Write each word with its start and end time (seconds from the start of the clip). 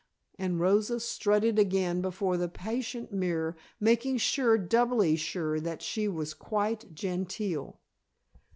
and 0.39 0.59
Rosa 0.59 0.99
strutted 0.99 1.59
again 1.59 2.01
before 2.01 2.35
the 2.35 2.49
patient 2.49 3.11
mirror 3.13 3.55
making 3.79 4.17
sure 4.17 4.57
doubly 4.57 5.15
sure 5.15 5.59
that 5.59 5.83
she 5.83 6.07
was 6.07 6.33
quite 6.33 6.95
genteel. 6.95 7.79